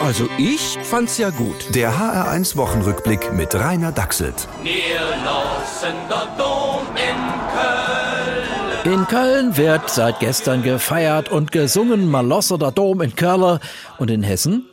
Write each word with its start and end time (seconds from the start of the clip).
Also 0.00 0.28
ich 0.36 0.78
fand's 0.82 1.16
ja 1.16 1.30
gut. 1.30 1.74
Der 1.74 1.92
HR1 1.92 2.56
Wochenrückblick 2.56 3.32
mit 3.32 3.54
Rainer 3.54 3.92
Dachselt. 3.92 4.46
Wir 4.62 5.00
lassen 5.24 5.96
der 6.08 6.26
Dom 6.36 6.86
in 6.94 8.84
Köln. 8.84 9.00
In 9.00 9.06
Köln 9.06 9.56
wird 9.56 9.88
seit 9.90 10.20
gestern 10.20 10.62
gefeiert 10.62 11.30
und 11.30 11.50
gesungen 11.50 12.10
Malosser 12.10 12.58
der 12.58 12.72
Dom 12.72 13.00
in 13.00 13.16
Köln. 13.16 13.58
Und 13.98 14.10
in 14.10 14.22
Hessen? 14.22 14.66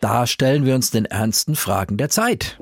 Da 0.00 0.26
stellen 0.26 0.64
wir 0.64 0.76
uns 0.76 0.92
den 0.92 1.06
ernsten 1.06 1.56
Fragen 1.56 1.96
der 1.96 2.08
Zeit. 2.08 2.58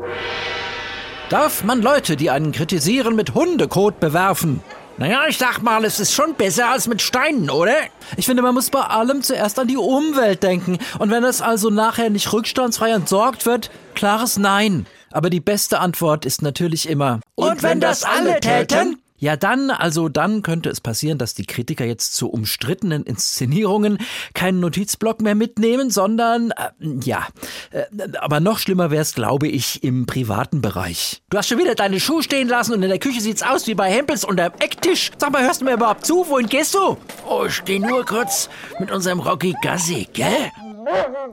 Darf 1.29 1.65
man 1.65 1.83
Leute, 1.83 2.17
die 2.17 2.31
einen 2.31 2.53
kritisieren, 2.53 3.15
mit 3.15 3.35
Hundekot 3.35 4.01
bewerfen? 4.01 4.63
Naja, 4.99 5.25
ich 5.29 5.37
sag 5.37 5.63
mal, 5.63 5.85
es 5.85 6.01
ist 6.01 6.15
schon 6.15 6.35
besser 6.35 6.71
als 6.71 6.89
mit 6.89 7.03
Steinen, 7.03 7.51
oder? 7.51 7.77
Ich 8.17 8.25
finde, 8.25 8.43
man 8.43 8.55
muss 8.55 8.71
bei 8.71 8.81
allem 8.81 9.23
zuerst 9.23 9.59
an 9.59 9.69
die 9.69 9.77
Umwelt 9.77 10.43
denken. 10.43 10.79
Und 10.99 11.11
wenn 11.11 11.23
es 11.23 11.43
also 11.43 11.69
nachher 11.69 12.09
nicht 12.09 12.33
rückstandsfrei 12.33 12.93
entsorgt 12.93 13.45
wird, 13.45 13.71
klares 13.95 14.39
Nein. 14.39 14.87
Aber 15.11 15.29
die 15.29 15.41
beste 15.41 15.81
Antwort 15.81 16.25
ist 16.25 16.41
natürlich 16.41 16.89
immer. 16.89 17.21
Und 17.35 17.63
wenn 17.63 17.81
das 17.81 18.05
alle 18.05 18.41
täten? 18.41 18.99
Ja, 19.19 19.37
dann, 19.37 19.71
also 19.71 20.09
dann 20.09 20.43
könnte 20.43 20.69
es 20.69 20.81
passieren, 20.81 21.19
dass 21.19 21.35
die 21.35 21.47
Kritiker 21.47 21.85
jetzt 21.85 22.15
zu 22.15 22.29
umstrittenen 22.29 23.05
Inszenierungen 23.05 23.99
keinen 24.35 24.61
Notizblock 24.61 25.23
mehr 25.23 25.35
mitnehmen, 25.35 25.91
sondern, 25.91 26.51
äh, 26.51 26.71
ja, 27.03 27.27
äh, 27.71 27.85
aber 28.19 28.41
noch 28.41 28.59
schlimmer 28.59 28.91
wäre 28.91 29.03
es, 29.03 29.15
glaube 29.15 29.49
ich, 29.49 29.83
im 29.83 30.07
privaten 30.07 30.61
Bereich. 30.61 31.23
Du 31.31 31.39
hast 31.39 31.49
schon 31.49 31.59
wieder 31.59 31.75
deine 31.75 32.01
Schuhe 32.01 32.23
stehen 32.23 32.49
lassen 32.49 32.75
und 32.75 32.83
in 32.83 32.89
der 32.89 32.99
Küche 32.99 33.21
sieht's 33.21 33.43
aus 33.43 33.67
wie 33.67 33.75
bei 33.75 33.91
Hempels 33.91 34.25
unter 34.25 34.51
dem 34.51 34.61
Ecktisch. 34.61 35.11
Sag 35.19 35.33
mal, 35.33 35.43
hörst 35.43 35.61
du 35.61 35.65
mir 35.65 35.75
überhaupt 35.75 36.05
zu? 36.05 36.27
Wohin 36.29 36.49
gehst 36.49 36.75
du? 36.75 36.97
Oh, 37.29 37.45
ich 37.47 37.55
steh 37.55 37.79
nur 37.79 38.05
kurz 38.05 38.49
mit 38.79 38.91
unserem 38.91 39.21
Rocky 39.21 39.55
Gassi, 39.63 40.09
gell? 40.13 40.51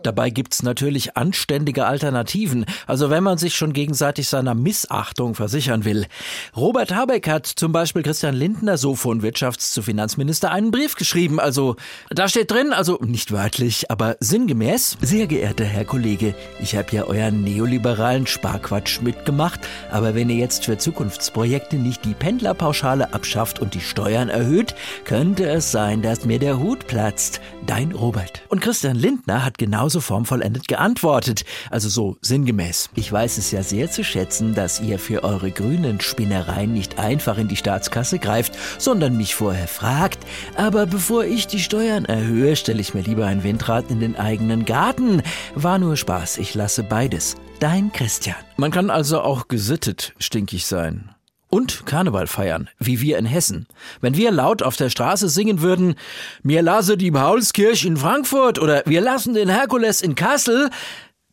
Dabei 0.04 0.30
gibt's 0.30 0.64
natürlich 0.64 1.16
anständige 1.16 1.86
Alternativen, 1.86 2.66
also 2.88 3.10
wenn 3.10 3.24
man 3.24 3.38
sich 3.38 3.56
schon 3.56 3.74
gegenseitig 3.74 4.28
seiner 4.28 4.56
Missachtung 4.56 5.36
versichern 5.36 5.86
will. 5.86 6.08
Robert 6.56 6.94
Habeck 6.94 7.28
hat 7.28 7.46
zum 7.46 7.72
Beispiel 7.72 8.04
Christian 8.04 8.36
Lindner, 8.36 8.78
so 8.78 8.96
von 8.96 9.22
Wirtschafts- 9.22 9.74
zu 9.74 9.82
Finanzminister, 9.82 10.52
einen 10.52 10.72
Brief 10.72 10.96
geschrieben. 10.96 11.40
Also 11.40 11.76
da 12.10 12.28
steht 12.28 12.52
drin, 12.52 12.74
also 12.74 13.00
nicht 13.02 13.32
wörtlich, 13.32 13.92
aber 13.92 14.18
sinngemäß, 14.20 14.98
sehr 15.02 15.28
geehrter 15.28 15.66
Herr 15.66 15.86
Kollege, 15.86 16.36
ich 16.60 16.76
habe 16.76 16.92
ja 16.92 17.04
euren 17.04 17.44
neoliberalen 17.44 18.28
Sparquatsch 18.28 19.02
mitgemacht, 19.02 19.60
aber 19.92 20.16
wenn 20.16 20.30
ihr 20.30 20.38
jetzt 20.38 20.66
für 20.66 20.78
Zukunftsprojekte 20.78 21.78
nicht 21.78 22.06
die 22.06 22.14
Pendlerpauschale 22.14 23.14
abschafft 23.14 23.60
und 23.60 23.74
die 23.74 23.82
Steuern 23.82 24.30
erhöht, 24.30 24.76
könnte 25.06 25.48
es 25.48 25.72
sein, 25.72 26.02
dass 26.02 26.26
mir 26.26 26.40
der 26.40 26.60
Hut 26.60 26.88
platzt. 26.88 27.40
Dein 27.66 27.92
Robert. 27.92 28.42
Und 28.50 28.62
Christian 28.62 28.98
Lindner 28.98 29.43
hat 29.44 29.58
genauso 29.58 30.02
formvollendet 30.02 30.68
geantwortet, 30.68 31.46
also 31.70 31.90
so 31.90 32.18
sinngemäß. 32.22 32.90
Ich 32.96 33.12
weiß 33.12 33.38
es 33.38 33.52
ja 33.52 33.64
sehr 33.64 33.90
zu 33.90 34.04
schätzen, 34.04 34.56
dass 34.56 34.82
ihr 34.82 35.00
für 35.00 35.24
eure 35.24 35.52
grünen 35.52 36.02
Spinnereien 36.02 36.74
nicht 36.74 37.00
einfach 37.00 37.38
in 37.38 37.48
die 37.48 37.56
Staatskasse 37.56 38.20
greift, 38.20 38.58
sondern 38.78 39.18
mich 39.18 39.36
vorher 39.36 39.68
fragt. 39.68 40.20
Aber 40.56 40.86
bevor 40.86 41.26
ich 41.26 41.48
die 41.48 41.60
Steuern 41.60 42.06
erhöhe, 42.06 42.56
stelle 42.56 42.82
ich 42.82 42.94
mir 42.94 43.02
lieber 43.02 43.26
ein 43.26 43.44
Windrad 43.44 43.90
in 43.90 44.00
den 44.00 44.16
eigenen 44.18 44.66
Garten. 44.66 45.22
War 45.56 45.80
nur 45.80 45.98
Spaß, 45.98 46.38
ich 46.38 46.54
lasse 46.56 46.84
beides. 46.84 47.36
Dein 47.60 47.92
Christian. 47.92 48.36
Man 48.58 48.72
kann 48.72 48.90
also 48.90 49.22
auch 49.22 49.48
gesittet 49.48 50.14
stinkig 50.20 50.66
sein 50.66 51.14
und 51.54 51.86
Karneval 51.86 52.26
feiern, 52.26 52.68
wie 52.80 53.00
wir 53.00 53.20
in 53.20 53.26
Hessen. 53.26 53.68
Wenn 54.02 54.18
wir 54.18 54.32
laut 54.32 54.64
auf 54.64 54.76
der 54.76 54.90
Straße 54.90 55.30
singen 55.30 55.62
würden, 55.62 55.94
mir 56.42 56.64
lasse 56.64 56.98
die 56.98 57.12
Paulskirche 57.12 57.88
in 57.88 57.96
Frankfurt 57.96 58.58
oder 58.58 58.82
wir 58.88 59.02
lassen 59.02 59.36
den 59.36 59.50
Herkules 59.50 60.02
in 60.02 60.16
Kassel, 60.16 60.72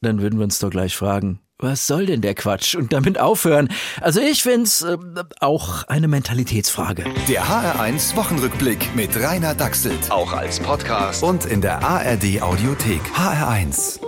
dann 0.02 0.20
würden 0.20 0.38
wir 0.38 0.44
uns 0.44 0.58
doch 0.58 0.68
gleich 0.68 0.94
fragen, 0.94 1.40
was 1.58 1.86
soll 1.86 2.04
denn 2.04 2.20
der 2.20 2.34
Quatsch? 2.34 2.74
Und 2.74 2.92
damit 2.92 3.18
aufhören. 3.18 3.68
Also 4.02 4.20
ich 4.20 4.42
find's 4.42 4.82
äh, 4.82 4.98
auch 5.40 5.84
eine 5.84 6.08
Mentalitätsfrage. 6.08 7.04
Der 7.28 7.44
HR1 7.44 8.14
Wochenrückblick 8.16 8.94
mit 8.94 9.16
Rainer 9.18 9.54
Dachselt. 9.54 10.10
Auch 10.10 10.34
als 10.34 10.60
Podcast. 10.60 11.22
Und 11.22 11.46
in 11.46 11.62
der 11.62 11.82
ARD 11.82 12.42
Audiothek. 12.42 13.02
HR1. 13.14 14.00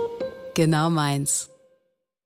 Genau 0.53 0.91
meins. 0.91 1.52